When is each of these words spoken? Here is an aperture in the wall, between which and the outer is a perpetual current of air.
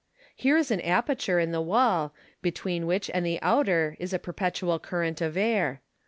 Here 0.35 0.57
is 0.57 0.71
an 0.71 0.81
aperture 0.81 1.39
in 1.39 1.51
the 1.51 1.61
wall, 1.61 2.11
between 2.41 2.87
which 2.87 3.07
and 3.13 3.23
the 3.23 3.37
outer 3.43 3.95
is 3.99 4.13
a 4.13 4.17
perpetual 4.17 4.79
current 4.79 5.21
of 5.21 5.37
air. 5.37 5.83